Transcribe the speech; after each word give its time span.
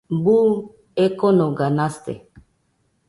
Buu 0.23 0.47
ekonoga 1.05 1.67
nase 1.77 2.13